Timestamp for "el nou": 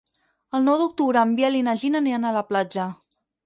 0.59-0.79